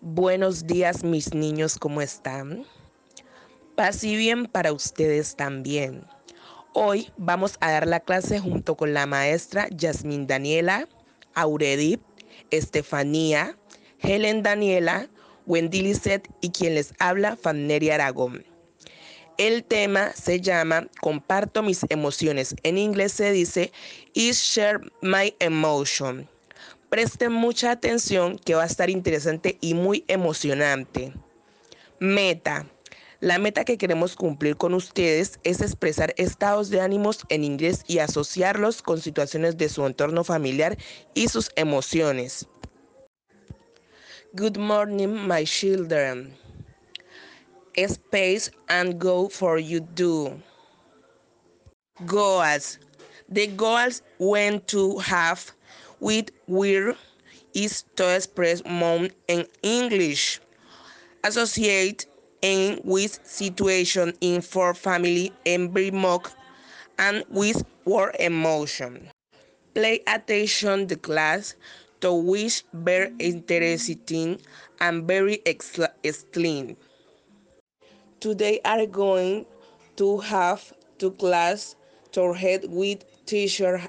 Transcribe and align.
Buenos 0.00 0.66
días 0.66 1.04
mis 1.04 1.34
niños, 1.34 1.78
¿cómo 1.78 2.00
están? 2.00 2.64
Paz 3.74 4.04
y 4.04 4.16
bien 4.16 4.46
para 4.46 4.72
ustedes 4.72 5.36
también. 5.36 6.06
Hoy 6.72 7.10
vamos 7.16 7.56
a 7.60 7.70
dar 7.70 7.86
la 7.86 8.00
clase 8.00 8.40
junto 8.40 8.76
con 8.76 8.94
la 8.94 9.06
maestra 9.06 9.68
Yasmin 9.70 10.26
Daniela, 10.26 10.88
Auredip, 11.34 12.00
Estefanía, 12.50 13.58
Helen 13.98 14.42
Daniela, 14.42 15.08
Wendy 15.46 15.82
Lisset 15.82 16.28
y 16.40 16.50
quien 16.50 16.74
les 16.74 16.94
habla, 16.98 17.36
Fannery 17.36 17.90
Aragón. 17.90 18.53
El 19.36 19.64
tema 19.64 20.12
se 20.12 20.40
llama 20.40 20.86
Comparto 21.00 21.64
mis 21.64 21.84
emociones. 21.88 22.54
En 22.62 22.78
inglés 22.78 23.12
se 23.12 23.32
dice 23.32 23.72
Is 24.12 24.38
Share 24.38 24.80
My 25.02 25.34
Emotion. 25.40 26.28
Presten 26.88 27.32
mucha 27.32 27.72
atención 27.72 28.38
que 28.38 28.54
va 28.54 28.62
a 28.62 28.66
estar 28.66 28.90
interesante 28.90 29.58
y 29.60 29.74
muy 29.74 30.04
emocionante. 30.06 31.12
Meta. 31.98 32.66
La 33.18 33.38
meta 33.38 33.64
que 33.64 33.76
queremos 33.76 34.14
cumplir 34.14 34.56
con 34.56 34.72
ustedes 34.72 35.40
es 35.42 35.60
expresar 35.60 36.14
estados 36.16 36.70
de 36.70 36.80
ánimos 36.80 37.20
en 37.28 37.42
inglés 37.42 37.82
y 37.88 37.98
asociarlos 37.98 38.82
con 38.82 39.00
situaciones 39.00 39.56
de 39.56 39.68
su 39.68 39.84
entorno 39.84 40.22
familiar 40.22 40.78
y 41.14 41.26
sus 41.26 41.50
emociones. 41.56 42.46
Good 44.34 44.58
morning, 44.58 45.26
my 45.26 45.44
children. 45.44 46.43
Space 47.76 48.50
and 48.68 48.98
go 49.00 49.28
for 49.28 49.58
you 49.58 49.80
do. 49.80 50.40
Goals. 52.06 52.78
The 53.28 53.46
goals 53.48 54.02
went 54.18 54.68
to 54.68 54.98
have 54.98 55.50
with 56.00 56.30
where 56.46 56.94
is 57.52 57.84
to 57.96 58.14
express 58.14 58.62
more 58.64 59.08
in 59.28 59.46
English. 59.62 60.40
Associate 61.24 62.06
in 62.42 62.80
with 62.84 63.18
situation 63.26 64.12
in 64.20 64.40
for 64.40 64.74
family 64.74 65.32
every 65.46 65.90
mock 65.90 66.32
and 66.98 67.24
with 67.28 67.64
word 67.84 68.14
emotion. 68.20 69.08
Play 69.74 70.00
attention 70.06 70.86
the 70.86 70.96
class 70.96 71.54
to 72.00 72.12
which 72.12 72.64
very 72.72 73.12
interesting 73.18 74.40
and 74.80 75.06
very 75.08 75.40
excellent. 75.46 76.78
Today 78.24 78.58
are 78.64 78.86
going 78.86 79.44
to 79.96 80.16
have 80.16 80.72
to 80.96 81.10
class 81.10 81.76
to 82.12 82.32
head 82.32 82.64
with 82.70 83.04
teacher 83.26 83.82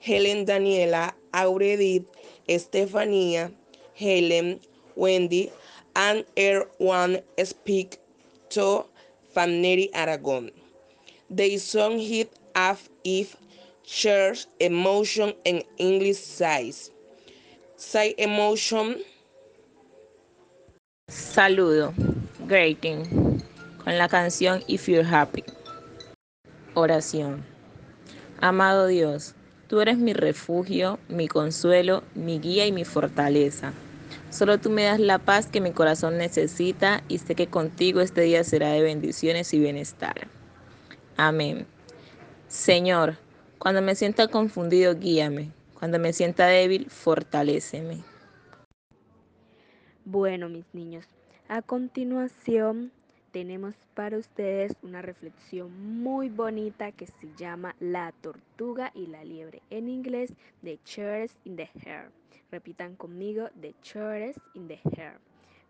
Helen 0.00 0.44
Daniela 0.44 1.12
Auredi, 1.32 2.04
Estefania, 2.48 3.52
Helen, 3.94 4.58
Wendy, 4.96 5.52
and 5.94 6.24
everyone 6.36 7.20
speak 7.44 7.98
to 8.48 8.86
Fanny 9.32 9.94
Aragon. 9.94 10.50
They 11.30 11.56
song 11.56 12.00
hit 12.00 12.36
off 12.56 12.88
if 13.04 13.36
shares 13.84 14.48
emotion 14.58 15.32
and 15.46 15.62
English 15.78 16.18
size. 16.18 16.90
Say 17.76 18.16
emotion. 18.18 19.04
Saludo. 21.08 21.94
Greeting. 22.48 23.25
Con 23.86 23.98
la 23.98 24.08
canción 24.08 24.64
If 24.66 24.88
You're 24.88 25.08
Happy. 25.08 25.44
Oración. 26.74 27.44
Amado 28.40 28.88
Dios, 28.88 29.36
Tú 29.68 29.80
eres 29.80 29.96
mi 29.96 30.12
refugio, 30.12 30.98
mi 31.08 31.28
consuelo, 31.28 32.02
mi 32.16 32.40
guía 32.40 32.66
y 32.66 32.72
mi 32.72 32.84
fortaleza. 32.84 33.72
Solo 34.30 34.58
tú 34.58 34.70
me 34.70 34.82
das 34.82 34.98
la 34.98 35.20
paz 35.20 35.46
que 35.46 35.60
mi 35.60 35.70
corazón 35.70 36.18
necesita 36.18 37.04
y 37.06 37.18
sé 37.18 37.36
que 37.36 37.46
contigo 37.46 38.00
este 38.00 38.22
día 38.22 38.42
será 38.42 38.70
de 38.70 38.82
bendiciones 38.82 39.54
y 39.54 39.60
bienestar. 39.60 40.26
Amén. 41.16 41.64
Señor, 42.48 43.18
cuando 43.58 43.82
me 43.82 43.94
sienta 43.94 44.26
confundido, 44.26 44.96
guíame. 44.96 45.52
Cuando 45.78 46.00
me 46.00 46.12
sienta 46.12 46.48
débil, 46.48 46.90
fortaléceme. 46.90 47.98
Bueno, 50.04 50.48
mis 50.48 50.66
niños, 50.72 51.06
a 51.46 51.62
continuación 51.62 52.90
tenemos 53.36 53.74
para 53.92 54.16
ustedes 54.16 54.74
una 54.80 55.02
reflexión 55.02 56.00
muy 56.02 56.30
bonita 56.30 56.90
que 56.90 57.04
se 57.04 57.34
llama 57.36 57.76
La 57.80 58.12
tortuga 58.22 58.92
y 58.94 59.08
la 59.08 59.24
liebre. 59.24 59.60
En 59.68 59.90
inglés, 59.90 60.32
The 60.62 60.78
Chairs 60.84 61.36
in 61.44 61.54
the 61.56 61.68
Hair. 61.84 62.10
Repitan 62.50 62.96
conmigo, 62.96 63.50
The 63.60 63.74
Chairs 63.82 64.40
in 64.54 64.68
the 64.68 64.80
Hair. 64.96 65.18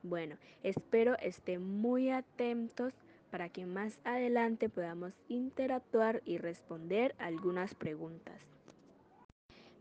Bueno, 0.05 0.37
espero 0.63 1.19
estén 1.19 1.81
muy 1.81 2.09
atentos 2.09 2.93
para 3.33 3.49
que 3.49 3.67
más 3.67 3.99
adelante 4.05 4.69
podamos 4.69 5.15
interactuar 5.29 6.23
y 6.25 6.39
responder 6.39 7.17
algunas 7.19 7.75
preguntas. 7.75 8.41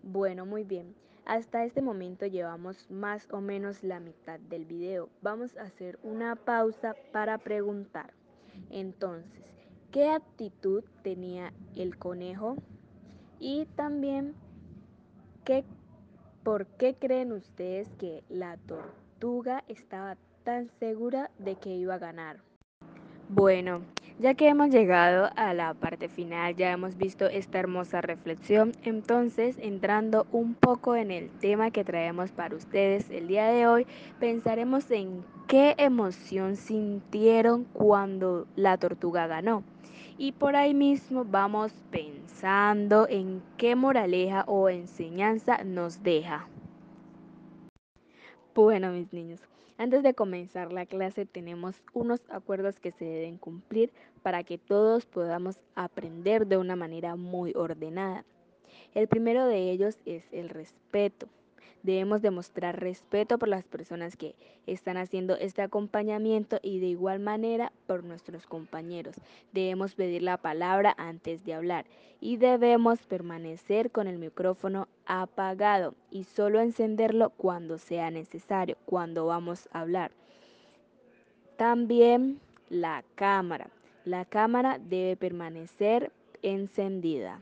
Bueno, 0.01 0.47
muy 0.47 0.63
bien. 0.63 0.95
Hasta 1.25 1.65
este 1.65 1.81
momento 1.81 2.27
llevamos 2.27 2.89
más 2.91 3.27
o 3.31 3.41
menos 3.41 3.83
la 3.83 3.99
mitad 3.99 4.39
del 4.39 4.65
video. 4.65 5.09
Vamos 5.23 5.57
a 5.57 5.63
hacer 5.63 5.97
una 6.03 6.35
pausa 6.35 6.95
para 7.11 7.39
preguntar. 7.39 8.13
Entonces, 8.69 9.41
¿qué 9.91 10.09
actitud 10.09 10.83
tenía 11.01 11.51
el 11.75 11.97
conejo? 11.97 12.57
Y 13.39 13.65
también, 13.75 14.35
¿qué, 15.43 15.65
¿por 16.43 16.67
qué 16.67 16.93
creen 16.93 17.31
ustedes 17.31 17.89
que 17.95 18.23
la 18.29 18.57
tortuga 18.57 19.63
estaba 19.67 20.17
tan 20.43 20.69
segura 20.79 21.31
de 21.39 21.55
que 21.55 21.75
iba 21.75 21.95
a 21.95 21.99
ganar? 21.99 22.54
Bueno, 23.27 23.81
ya 24.19 24.35
que 24.35 24.47
hemos 24.47 24.69
llegado 24.69 25.31
a 25.35 25.55
la 25.55 25.73
parte 25.73 26.09
final, 26.09 26.55
ya 26.55 26.71
hemos 26.71 26.95
visto 26.95 27.25
esta 27.25 27.57
hermosa 27.57 27.99
reflexión, 27.99 28.73
entonces 28.83 29.57
entrando 29.59 30.27
un 30.31 30.53
poco 30.53 30.95
en 30.95 31.09
el 31.09 31.31
tema 31.31 31.71
que 31.71 31.83
traemos 31.83 32.31
para 32.31 32.55
ustedes 32.55 33.09
el 33.09 33.27
día 33.27 33.47
de 33.47 33.65
hoy, 33.65 33.87
pensaremos 34.19 34.91
en 34.91 35.25
qué 35.47 35.73
emoción 35.79 36.55
sintieron 36.55 37.63
cuando 37.73 38.45
la 38.55 38.77
tortuga 38.77 39.25
ganó. 39.25 39.63
Y 40.19 40.31
por 40.31 40.55
ahí 40.55 40.75
mismo 40.75 41.25
vamos 41.25 41.73
pensando 41.89 43.07
en 43.09 43.41
qué 43.57 43.75
moraleja 43.75 44.43
o 44.47 44.69
enseñanza 44.69 45.63
nos 45.63 46.03
deja. 46.03 46.47
Bueno, 48.55 48.93
mis 48.93 49.11
niños, 49.11 49.41
antes 49.77 50.01
de 50.01 50.13
comenzar 50.13 50.71
la 50.71 50.85
clase 50.85 51.25
tenemos 51.25 51.83
unos 51.91 52.21
acuerdos 52.29 52.79
que 52.79 52.91
se 52.91 53.03
deben 53.03 53.37
cumplir 53.37 53.91
para 54.23 54.45
que 54.45 54.57
todos 54.57 55.05
podamos 55.05 55.59
aprender 55.75 56.47
de 56.47 56.55
una 56.55 56.77
manera 56.77 57.17
muy 57.17 57.51
ordenada. 57.53 58.23
El 58.93 59.09
primero 59.09 59.45
de 59.45 59.71
ellos 59.71 59.99
es 60.05 60.23
el 60.31 60.47
respeto. 60.47 61.27
Debemos 61.85 62.23
demostrar 62.23 62.79
respeto 62.79 63.37
por 63.37 63.47
las 63.47 63.63
personas 63.63 64.17
que 64.17 64.33
están 64.65 64.97
haciendo 64.97 65.35
este 65.35 65.61
acompañamiento 65.61 66.57
y 66.63 66.79
de 66.79 66.87
igual 66.87 67.19
manera 67.19 67.71
por 67.85 68.03
nuestros 68.03 68.47
compañeros. 68.47 69.13
Debemos 69.53 69.93
pedir 69.93 70.23
la 70.23 70.37
palabra 70.37 70.95
antes 70.97 71.45
de 71.45 71.53
hablar 71.53 71.85
y 72.19 72.37
debemos 72.37 73.05
permanecer 73.05 73.91
con 73.91 74.07
el 74.07 74.17
micrófono 74.17 74.87
apagado 75.05 75.93
y 76.09 76.23
solo 76.23 76.59
encenderlo 76.59 77.29
cuando 77.29 77.77
sea 77.77 78.09
necesario, 78.09 78.77
cuando 78.87 79.27
vamos 79.27 79.69
a 79.71 79.81
hablar. 79.81 80.09
También 81.55 82.39
la 82.67 83.03
cámara. 83.13 83.69
La 84.05 84.25
cámara 84.25 84.79
debe 84.79 85.17
permanecer 85.17 86.11
encendida. 86.41 87.41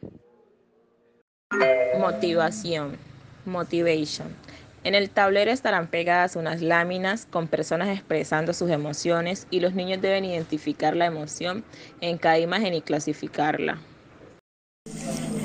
Motivación. 1.97 3.12
Motivation. 3.45 4.35
En 4.83 4.95
el 4.95 5.09
tablero 5.09 5.51
estarán 5.51 5.87
pegadas 5.87 6.35
unas 6.35 6.61
láminas 6.61 7.25
con 7.25 7.47
personas 7.47 7.87
expresando 7.87 8.53
sus 8.53 8.69
emociones 8.69 9.47
y 9.49 9.61
los 9.61 9.73
niños 9.73 10.01
deben 10.01 10.25
identificar 10.25 10.95
la 10.95 11.05
emoción 11.05 11.63
en 12.01 12.17
cada 12.17 12.39
imagen 12.39 12.73
y 12.73 12.81
clasificarla. 12.81 13.79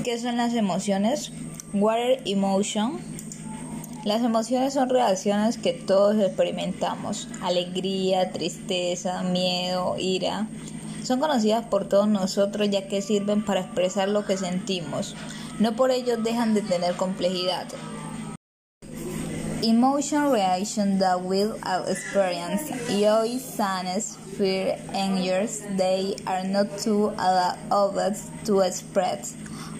¿Qué 0.02 0.18
son 0.18 0.36
las 0.36 0.54
emociones? 0.54 1.30
Water 1.72 2.20
emotion. 2.24 2.98
Las 4.04 4.22
emociones 4.22 4.74
son 4.74 4.88
reacciones 4.88 5.58
que 5.58 5.72
todos 5.72 6.16
experimentamos. 6.16 7.28
Alegría, 7.42 8.32
tristeza, 8.32 9.22
miedo, 9.22 9.96
ira. 9.98 10.48
Son 11.04 11.20
conocidas 11.20 11.66
por 11.66 11.88
todos 11.88 12.08
nosotros 12.08 12.70
ya 12.70 12.88
que 12.88 13.02
sirven 13.02 13.44
para 13.44 13.60
expresar 13.60 14.08
lo 14.08 14.24
que 14.24 14.36
sentimos. 14.36 15.14
No 15.58 15.72
por 15.72 15.90
ello 15.90 16.16
dejan 16.16 16.54
de 16.54 16.62
tener 16.62 16.94
complejidad. 16.96 17.66
Emotion 19.62 20.30
reaction 20.30 20.98
that 20.98 21.20
will 21.20 21.58
experience 21.88 22.70
joy, 22.88 23.38
sadness, 23.38 24.16
fear, 24.36 24.78
anger, 24.94 25.46
they 25.76 26.14
are 26.26 26.44
not 26.44 26.78
too 26.78 27.12
objects 27.70 28.30
to 28.44 28.60
express 28.60 29.34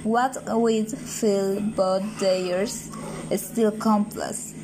What 0.05 0.39
we 0.57 0.85
feel 0.85 1.61
both 1.61 2.23
years 2.23 2.89
still 3.37 3.73
complex. 3.73 4.55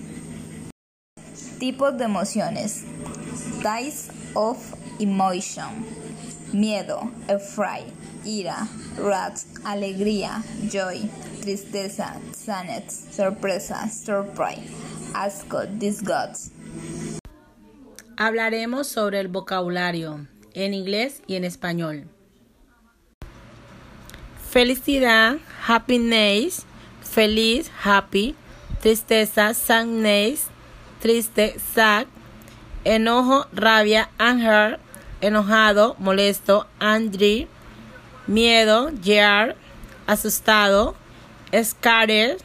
Tipos 1.58 1.98
de 1.98 2.04
emociones. 2.04 2.84
Types 3.62 4.10
of 4.36 4.56
emotion. 5.00 5.84
Miedo, 6.52 7.10
afraid, 7.28 7.92
ira, 8.24 8.66
wrath, 8.96 9.42
alegría, 9.64 10.42
joy, 10.70 11.10
tristeza, 11.40 12.20
sadness, 12.32 13.08
sorpresa, 13.10 13.88
surprise, 13.88 14.70
asco, 15.14 15.66
disgust. 15.66 16.52
Hablaremos 18.16 18.86
sobre 18.86 19.20
el 19.20 19.28
vocabulario 19.28 20.26
en 20.54 20.74
inglés 20.74 21.22
y 21.26 21.34
en 21.34 21.44
español. 21.44 22.08
Felicidad, 24.50 25.38
happiness, 25.66 26.64
feliz, 27.02 27.70
happy, 27.82 28.36
tristeza, 28.80 29.52
sadness, 29.54 30.46
triste, 31.00 31.56
sad, 31.74 32.06
enojo, 32.84 33.46
rabia, 33.52 34.10
anger, 34.18 34.78
enojado, 35.20 35.96
molesto, 35.98 36.66
angry, 36.78 37.48
miedo, 38.26 38.90
year, 39.02 39.56
asustado, 40.06 40.94
scared, 41.62 42.38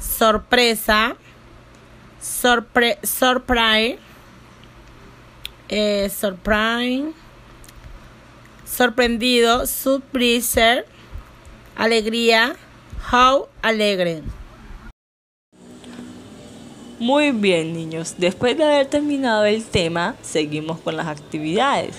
sorpresa, 0.00 1.16
sorpre 2.20 2.98
surprise, 3.02 3.98
eh, 5.68 6.10
surprise, 6.10 7.12
sorprendido, 8.64 9.66
surprise, 9.66 10.84
alegría, 11.76 12.56
how 13.12 13.48
alegre. 13.62 14.22
Muy 16.98 17.30
bien 17.30 17.74
niños, 17.74 18.14
después 18.16 18.56
de 18.56 18.64
haber 18.64 18.86
terminado 18.86 19.44
el 19.44 19.62
tema, 19.64 20.14
seguimos 20.22 20.80
con 20.80 20.96
las 20.96 21.06
actividades. 21.06 21.94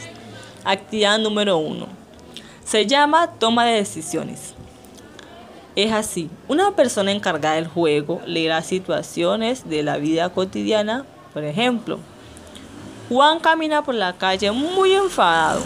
Actividad 0.66 1.20
número 1.20 1.58
uno. 1.60 2.07
Se 2.68 2.86
llama 2.86 3.32
toma 3.40 3.66
de 3.66 3.76
decisiones. 3.76 4.54
Es 5.78 5.94
así, 5.94 6.30
una 6.50 6.72
persona 6.72 7.12
encargada 7.12 7.56
del 7.56 7.68
juego 7.68 8.20
leerá 8.26 8.62
situaciones 8.62 9.70
de 9.70 9.84
la 9.84 9.98
vida 9.98 10.30
cotidiana, 10.34 11.06
por 11.34 11.46
ejemplo, 11.46 12.00
Juan 13.08 13.40
camina 13.40 13.84
por 13.84 13.96
la 13.96 14.12
calle 14.18 14.52
muy 14.52 14.92
enfadado. 14.92 15.62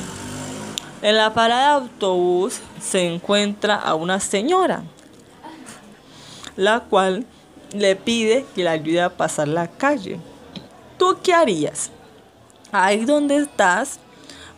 En 1.01 1.17
la 1.17 1.33
parada 1.33 1.79
de 1.79 1.85
autobús 1.85 2.59
se 2.79 3.11
encuentra 3.11 3.75
a 3.77 3.95
una 3.95 4.19
señora, 4.19 4.83
la 6.55 6.81
cual 6.81 7.25
le 7.73 7.95
pide 7.95 8.45
que 8.53 8.63
le 8.63 8.69
ayude 8.69 9.01
a 9.01 9.09
pasar 9.09 9.47
la 9.47 9.67
calle. 9.67 10.19
¿Tú 10.99 11.17
qué 11.23 11.33
harías? 11.33 11.89
Ahí 12.71 13.05
donde 13.05 13.37
estás, 13.37 13.99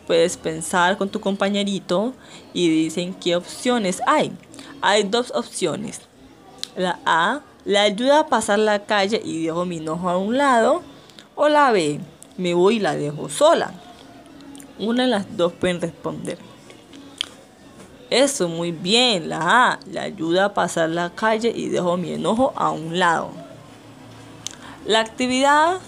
puedes 0.06 0.36
pensar 0.36 0.96
con 0.96 1.08
tu 1.08 1.20
compañerito 1.20 2.14
y 2.52 2.68
dicen 2.68 3.14
qué 3.14 3.36
opciones 3.36 4.00
hay. 4.06 4.32
Hay 4.80 5.04
dos 5.04 5.32
opciones. 5.34 6.00
La 6.76 6.98
A, 7.04 7.40
le 7.64 7.78
ayuda 7.78 8.20
a 8.20 8.26
pasar 8.26 8.58
la 8.58 8.84
calle 8.84 9.20
y 9.24 9.44
dejo 9.44 9.64
mi 9.64 9.78
enojo 9.78 10.08
a 10.08 10.18
un 10.18 10.36
lado. 10.36 10.82
O 11.34 11.48
la 11.48 11.72
B, 11.72 12.00
me 12.36 12.54
voy 12.54 12.76
y 12.76 12.80
la 12.80 12.94
dejo 12.94 13.28
sola. 13.28 13.72
Una 14.78 15.04
de 15.04 15.08
las 15.08 15.36
dos 15.36 15.52
pueden 15.52 15.80
responder. 15.80 16.38
Eso, 18.10 18.48
muy 18.48 18.70
bien. 18.70 19.28
La 19.28 19.72
A 19.72 19.80
le 19.90 19.98
ayuda 19.98 20.46
a 20.46 20.54
pasar 20.54 20.90
la 20.90 21.10
calle 21.10 21.52
y 21.54 21.68
dejo 21.68 21.96
mi 21.96 22.12
enojo 22.12 22.52
a 22.56 22.70
un 22.70 22.98
lado. 22.98 23.30
La 24.84 25.00
actividad 25.00 25.78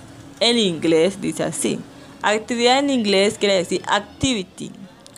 en 0.40 0.58
inglés 0.58 1.20
dice 1.20 1.44
así. 1.44 1.78
Actividad 2.22 2.78
en 2.78 2.90
inglés 2.90 3.38
quiere 3.38 3.56
decir 3.56 3.82
activity. 3.86 4.72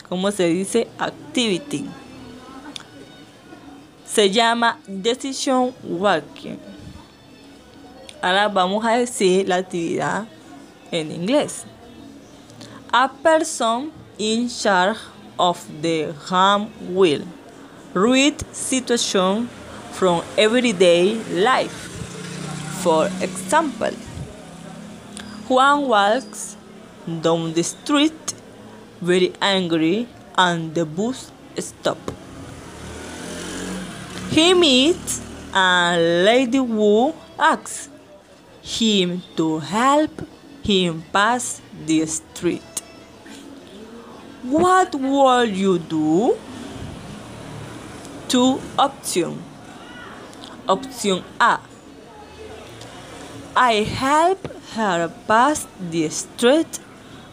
¿Cómo 0.09 0.31
se 0.31 0.47
dice 0.47 0.89
activity? 0.99 1.87
Se 4.07 4.31
llama 4.31 4.79
decision 4.87 5.75
walking. 5.83 6.59
Ahora 8.21 8.49
vamos 8.49 8.85
a 8.85 8.97
decir 8.97 9.49
la 9.49 9.57
actividad 9.57 10.27
en 10.91 11.13
inglés. 11.13 11.65
A 12.93 13.13
person 13.23 13.93
in 14.19 14.49
charge 14.49 14.99
of 15.39 15.65
the 15.83 16.13
ham 16.29 16.71
will 16.91 17.25
read 17.95 18.35
situation 18.53 19.49
from 19.93 20.23
everyday 20.37 21.15
life. 21.33 21.89
For 22.83 23.07
example, 23.21 23.93
Juan 25.49 25.89
walks 25.89 26.58
down 27.23 27.53
the 27.55 27.63
street 27.63 28.35
very 29.01 29.33
angry 29.41 30.09
and 30.37 30.75
the 30.75 30.85
bus 30.85 31.31
stops. 31.59 32.13
He 34.31 34.55
meets 34.55 35.21
a 35.55 35.97
lady 35.99 36.59
who 36.59 37.15
asks 37.39 37.89
him 38.63 39.23
to 39.37 39.59
help 39.61 40.23
him 40.63 41.03
pass 41.13 41.61
the 41.87 42.07
street. 42.07 42.63
What 44.43 44.95
will 44.95 45.45
you 45.45 45.79
do? 45.79 46.37
Two 48.29 48.61
options. 48.79 49.43
Option 50.69 51.25
A. 51.41 51.59
I 53.57 53.73
help 53.83 54.47
her 54.75 55.11
pass 55.27 55.67
the 55.81 56.09
street 56.11 56.79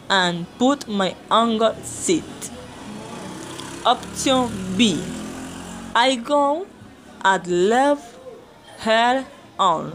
and 0.10 0.46
put 0.58 0.88
my 0.88 1.16
anger 1.30 1.76
seat. 1.84 2.24
Option 3.86 4.50
B. 4.78 5.02
I 5.96 6.16
go 6.16 6.66
and 7.24 7.48
leave 7.48 8.02
her 8.80 9.26
on. 9.58 9.94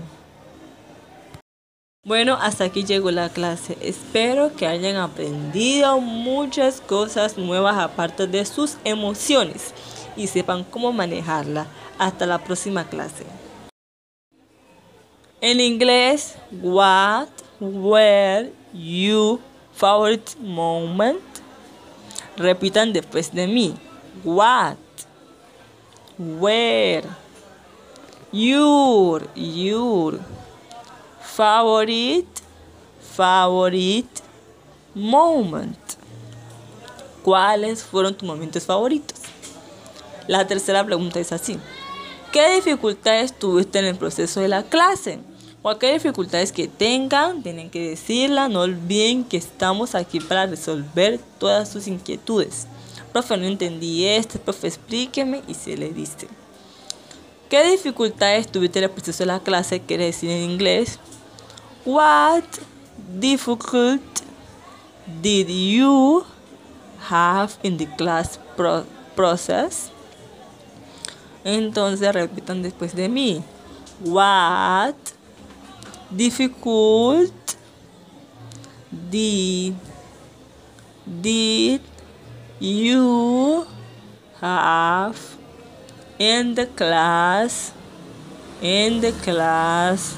Bueno, 2.02 2.38
hasta 2.40 2.64
aquí 2.64 2.84
llegó 2.84 3.10
la 3.10 3.28
clase. 3.28 3.76
Espero 3.82 4.56
que 4.56 4.66
hayan 4.66 4.96
aprendido 4.96 6.00
muchas 6.00 6.80
cosas 6.80 7.36
nuevas 7.36 7.76
aparte 7.76 8.26
de 8.26 8.44
sus 8.46 8.78
emociones 8.84 9.74
y 10.16 10.26
sepan 10.26 10.64
cómo 10.64 10.92
manejarla. 10.92 11.66
Hasta 11.98 12.24
la 12.24 12.38
próxima 12.38 12.84
clase. 12.84 13.26
En 15.42 15.60
inglés, 15.60 16.36
what 16.50 17.28
were 17.60 18.50
your 18.72 19.38
favorite 19.80 20.36
moment? 20.38 21.20
Repitan 22.36 22.92
después 22.92 23.32
de 23.32 23.46
mí. 23.46 23.74
What 24.22 24.76
were 26.18 27.02
your 28.30 29.26
your 29.34 30.20
favorite 31.20 32.42
favorite 33.16 34.22
moment. 34.94 35.78
¿Cuáles 37.22 37.82
fueron 37.82 38.14
tus 38.14 38.28
momentos 38.28 38.64
favoritos? 38.64 39.18
La 40.26 40.46
tercera 40.46 40.84
pregunta 40.84 41.20
es 41.20 41.32
así. 41.32 41.58
¿Qué 42.32 42.54
dificultades 42.56 43.36
tuviste 43.36 43.78
en 43.78 43.86
el 43.86 43.96
proceso 43.96 44.40
de 44.40 44.48
la 44.48 44.62
clase? 44.62 45.20
Cualquier 45.62 45.94
dificultades 45.94 46.52
que 46.52 46.68
tengan, 46.68 47.42
tienen 47.42 47.68
que 47.68 47.90
decirla. 47.90 48.48
No 48.48 48.60
olviden 48.60 49.24
que 49.24 49.36
estamos 49.36 49.94
aquí 49.94 50.18
para 50.18 50.46
resolver 50.46 51.20
todas 51.38 51.68
sus 51.68 51.86
inquietudes. 51.86 52.66
Profe, 53.12 53.36
no 53.36 53.44
entendí 53.44 54.06
esto. 54.06 54.38
Profe, 54.38 54.68
explíqueme 54.68 55.42
y 55.46 55.54
se 55.54 55.76
le 55.76 55.90
dice. 55.90 56.28
¿Qué 57.50 57.62
dificultades 57.70 58.50
tuviste 58.50 58.78
en 58.78 58.84
el 58.84 58.90
proceso 58.90 59.18
de 59.18 59.26
la 59.26 59.40
clase? 59.40 59.80
Quiere 59.80 60.06
decir 60.06 60.30
en 60.30 60.50
inglés. 60.50 60.98
What 61.84 62.44
difficult 63.18 64.00
did 65.20 65.48
you 65.48 66.24
have 67.10 67.52
in 67.62 67.76
the 67.76 67.86
class 67.96 68.40
process? 69.14 69.90
Entonces 71.44 72.14
repitan 72.14 72.62
después 72.62 72.94
de 72.94 73.08
mí. 73.08 73.42
What 74.04 74.94
difficult 76.14 77.32
did, 79.10 79.76
did 81.20 81.80
you 82.58 83.66
have 84.40 85.36
in 86.18 86.54
the 86.54 86.66
class 86.66 87.72
in 88.60 89.00
the 89.00 89.12
class 89.12 90.16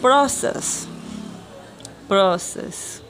process? 0.00 0.86
process. 2.10 3.02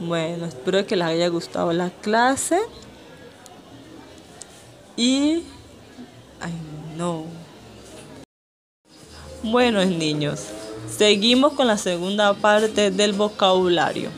Bueno, 0.00 0.46
espero 0.46 0.84
que 0.84 0.96
les 0.96 1.06
haya 1.06 1.28
gustado 1.28 1.72
la 1.72 1.90
clase. 1.90 2.58
Y... 4.96 5.44
Ay, 6.40 6.52
no. 6.96 7.26
Buenos 9.44 9.86
niños, 9.86 10.48
seguimos 10.96 11.52
con 11.52 11.66
la 11.66 11.76
segunda 11.76 12.32
parte 12.34 12.90
del 12.90 13.12
vocabulario. 13.12 14.10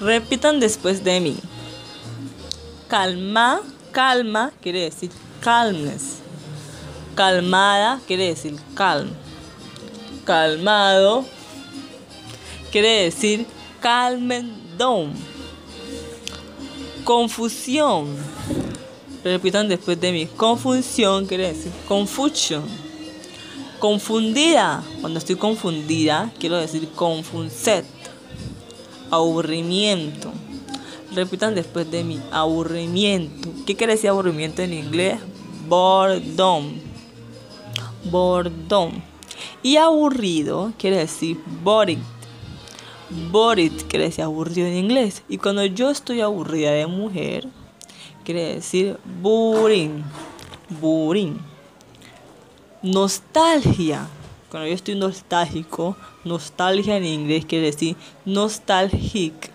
Repitan 0.00 0.60
después 0.60 1.02
de 1.02 1.20
mí. 1.20 1.36
Calma, 2.88 3.60
calma 3.92 4.52
quiere 4.60 4.82
decir 4.82 5.10
calmness. 5.40 6.18
Calmada 7.14 8.00
quiere 8.06 8.28
decir 8.28 8.56
calm. 8.74 9.08
Calmado 10.24 11.24
quiere 12.70 13.04
decir 13.04 13.46
calmen 13.80 14.52
down. 14.76 15.12
Confusión. 17.04 18.16
Repitan 19.24 19.68
después 19.68 19.98
de 19.98 20.12
mí. 20.12 20.26
Confusión 20.26 21.26
quiere 21.26 21.54
decir 21.54 21.72
confusion. 21.88 22.85
Confundida. 23.78 24.82
Cuando 25.00 25.18
estoy 25.18 25.36
confundida, 25.36 26.32
quiero 26.38 26.56
decir 26.56 26.88
confunset. 26.94 27.84
Aburrimiento. 29.10 30.32
Repitan 31.12 31.54
después 31.54 31.90
de 31.90 32.02
mí. 32.04 32.20
Aburrimiento. 32.30 33.50
¿Qué 33.66 33.76
quiere 33.76 33.94
decir 33.94 34.10
aburrimiento 34.10 34.62
en 34.62 34.72
inglés? 34.72 35.18
Boredom. 35.68 36.72
Boredom. 38.10 38.92
Y 39.62 39.76
aburrido 39.76 40.72
quiere 40.78 40.98
decir 40.98 41.38
boring. 41.62 42.02
Bored 43.30 43.72
quiere 43.88 44.06
decir 44.06 44.24
aburrido 44.24 44.66
en 44.66 44.76
inglés. 44.76 45.22
Y 45.28 45.38
cuando 45.38 45.64
yo 45.64 45.90
estoy 45.90 46.20
aburrida 46.20 46.72
de 46.72 46.86
mujer, 46.86 47.48
quiere 48.24 48.54
decir 48.54 48.98
boring. 49.22 50.02
Boring. 50.80 51.38
Nostalgia. 52.86 54.06
Cuando 54.48 54.68
yo 54.68 54.74
estoy 54.74 54.94
nostálgico, 54.94 55.96
nostalgia 56.22 56.96
en 56.96 57.04
inglés 57.04 57.44
quiere 57.44 57.72
decir 57.72 57.96
nostalgic. 58.24 59.50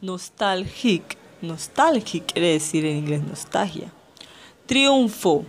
Nostalgic. 0.00 1.18
Nostalgic 1.42 2.32
quiere 2.32 2.52
decir 2.52 2.86
en 2.86 2.96
inglés 2.96 3.22
nostalgia. 3.22 3.92
Triunfo. 4.64 5.44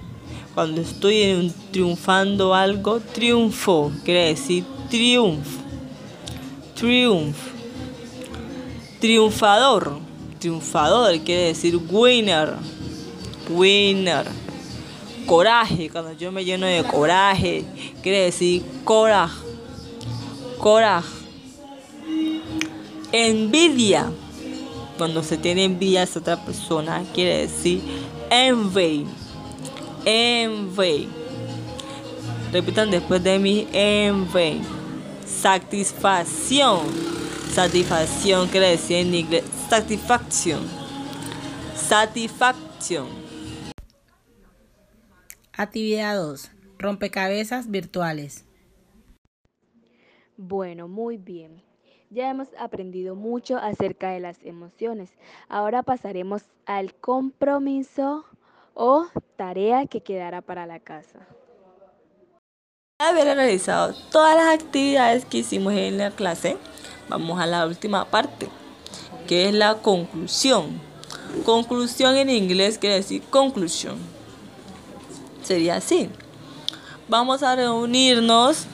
Cuando 0.54 0.82
estoy 0.82 1.50
triunfando 1.72 2.54
algo, 2.54 3.00
triunfo 3.00 3.94
quiere 4.04 4.26
decir 4.26 4.66
triunfo. 4.90 5.62
Triumph. 6.76 7.38
Triunfador. 9.00 9.98
Triunfador 10.40 11.18
quiere 11.22 11.44
decir 11.44 11.78
winner. 11.90 12.56
Winner. 13.50 14.43
Coraje. 15.26 15.90
Cuando 15.90 16.14
yo 16.14 16.32
me 16.32 16.46
lleno 16.46 16.66
de 16.66 16.84
coraje, 16.84 17.64
quiere 18.02 18.26
decir 18.26 18.64
coraje. 18.84 19.40
Coraje. 20.58 21.10
Envidia. 23.12 24.12
Cuando 24.98 25.24
se 25.24 25.38
tiene 25.38 25.66
envidia 25.66 26.04
a 26.04 26.20
otra 26.20 26.44
persona, 26.44 27.04
quiere 27.14 27.40
decir 27.40 27.82
envy. 28.30 29.06
Envy. 30.06 31.08
Repitan 32.52 32.92
después 32.92 33.24
de 33.24 33.40
mí, 33.40 33.68
envy. 33.74 34.62
Satisfacción. 35.26 36.82
Satisfacción 37.54 38.48
quiere 38.48 38.70
decir 38.70 38.98
en 38.98 39.14
inglés 39.14 39.44
satisfacción. 39.74 40.62
Satisfacción. 41.76 43.23
Actividad 45.56 46.16
2. 46.16 46.50
Rompecabezas 46.80 47.70
virtuales. 47.70 48.44
Bueno, 50.36 50.88
muy 50.88 51.18
bien. 51.18 51.62
Ya 52.10 52.32
hemos 52.32 52.48
aprendido 52.58 53.14
mucho 53.14 53.58
acerca 53.58 54.10
de 54.10 54.20
las 54.20 54.44
emociones. 54.44 55.12
Ahora 55.50 55.84
pasaremos 55.84 56.42
al 56.66 56.96
compromiso 56.96 58.26
o 58.74 59.06
tarea 59.36 59.86
que 59.86 60.02
quedará 60.02 60.42
para 60.42 60.66
la 60.66 60.80
casa. 60.80 61.20
haber 62.98 63.26
realizado 63.26 63.94
todas 64.12 64.36
las 64.36 64.60
actividades 64.60 65.24
que 65.24 65.40
hicimos 65.40 65.74
en 65.74 66.00
la 66.00 66.10
clase, 66.10 66.58
vamos 67.10 67.40
a 67.40 67.46
la 67.46 67.68
última 67.68 68.06
parte, 68.06 68.50
que 69.28 69.50
es 69.50 69.54
la 69.54 69.76
conclusión. 69.84 70.82
Conclusión 71.46 72.16
en 72.16 72.32
inglés 72.32 72.80
quiere 72.80 72.96
decir 72.96 73.22
conclusion. 73.30 74.23
Sería 75.44 75.76
así. 75.76 76.10
Vamos 77.08 77.44
a 77.44 77.56
reunirnos 77.56 78.66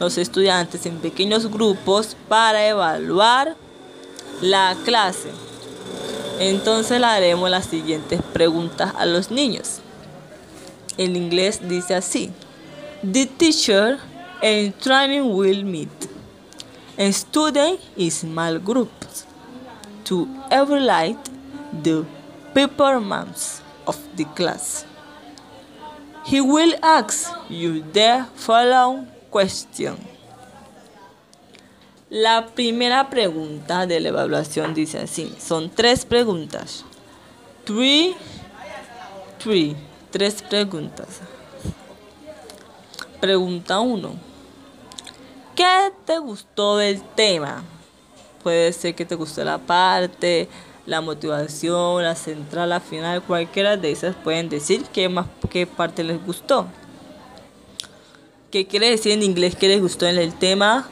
los 0.00 0.18
estudiantes 0.18 0.86
en 0.86 0.98
pequeños 0.98 1.50
grupos 1.50 2.16
para 2.28 2.66
evaluar 2.66 3.56
la 4.40 4.76
clase. 4.84 5.30
Entonces 6.38 7.00
le 7.00 7.06
haremos 7.06 7.50
las 7.50 7.66
siguientes 7.66 8.20
preguntas 8.32 8.92
a 8.96 9.06
los 9.06 9.30
niños. 9.30 9.80
En 10.98 11.16
inglés 11.16 11.60
dice 11.66 11.94
así. 11.94 12.30
The 13.02 13.26
teacher 13.26 13.98
and 14.42 14.74
training 14.78 15.34
will 15.34 15.64
meet. 15.64 15.88
And 16.98 17.12
student 17.12 17.78
in 17.96 18.10
small 18.10 18.58
groups 18.58 19.26
to 20.04 20.26
evaluate 20.50 21.18
the 21.82 22.04
performance 22.54 23.60
of 23.86 23.98
the 24.16 24.24
class. 24.34 24.86
He 26.26 26.40
will 26.40 26.74
ask 26.82 27.30
you 27.48 27.82
the 27.92 28.26
following 28.34 29.06
question. 29.30 29.96
La 32.10 32.46
primera 32.46 33.08
pregunta 33.08 33.86
de 33.86 34.00
la 34.00 34.08
evaluación 34.08 34.74
dice 34.74 34.98
así, 34.98 35.32
son 35.38 35.70
tres 35.70 36.04
preguntas. 36.04 36.84
Three, 37.64 38.16
three, 39.38 39.76
tres 40.10 40.42
preguntas. 40.42 41.20
Pregunta 43.20 43.78
1. 43.78 44.14
¿Qué 45.54 45.92
te 46.04 46.18
gustó 46.18 46.78
del 46.78 47.02
tema? 47.02 47.62
Puede 48.42 48.72
ser 48.72 48.94
que 48.94 49.04
te 49.04 49.14
gustó 49.14 49.44
la 49.44 49.58
parte, 49.58 50.48
la 50.86 51.00
motivación, 51.00 52.02
la 52.02 52.14
central, 52.14 52.70
la 52.70 52.80
final, 52.80 53.22
cualquiera 53.22 53.76
de 53.76 53.90
esas 53.90 54.14
pueden 54.14 54.48
decir 54.48 54.84
qué 54.92 55.08
más 55.08 55.26
qué 55.50 55.66
parte 55.66 56.04
les 56.04 56.24
gustó. 56.24 56.66
¿Qué 58.50 58.66
quiere 58.66 58.90
decir 58.90 59.12
en 59.12 59.22
inglés 59.22 59.56
que 59.56 59.68
les 59.68 59.80
gustó 59.80 60.06
en 60.06 60.18
el 60.18 60.32
tema? 60.32 60.88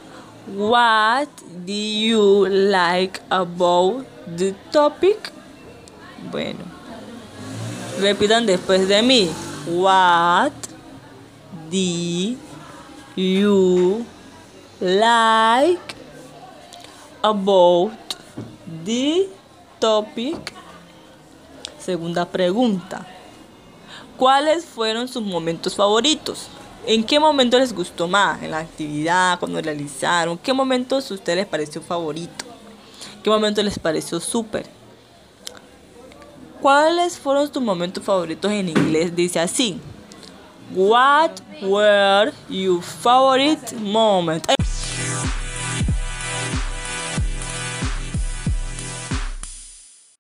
What 0.54 1.28
do 1.64 1.72
you 1.72 2.46
like 2.48 3.20
about 3.30 4.04
the 4.36 4.54
topic? 4.72 5.32
Bueno, 6.30 6.60
repitan 8.00 8.44
después 8.44 8.88
de 8.88 9.02
mí. 9.02 9.30
What 9.66 10.52
do 11.70 12.36
you 13.16 14.04
like 14.80 15.94
about 17.22 17.92
the 18.84 19.28
topic? 19.85 20.38
Segunda 21.79 22.25
pregunta. 22.25 23.07
¿Cuáles 24.17 24.64
fueron 24.64 25.09
sus 25.09 25.23
momentos 25.23 25.76
favoritos? 25.76 26.47
¿En 26.87 27.05
qué 27.05 27.21
momento 27.21 27.59
les 27.59 27.75
gustó 27.75 28.09
más? 28.09 28.43
¿En 28.43 28.53
la 28.53 28.61
actividad? 28.61 29.38
¿Cuando 29.38 29.61
realizaron? 29.61 30.38
¿Qué 30.38 30.55
momento 30.55 30.97
a 30.97 30.99
ustedes 31.00 31.37
les 31.37 31.47
pareció 31.47 31.83
favorito? 31.83 32.47
¿Qué 33.23 33.29
momento 33.29 33.62
les 33.62 33.79
pareció 33.79 34.21
súper? 34.21 34.67
¿Cuáles 36.62 37.19
fueron 37.19 37.53
tus 37.53 37.62
momentos 37.62 38.03
favoritos 38.03 38.50
en 38.50 38.71
inglés? 38.71 39.14
Dice 39.14 39.38
así. 39.38 39.79
What 40.75 41.33
were 41.61 42.33
your 42.49 42.81
favorite 42.83 43.76
moments? 43.76 44.49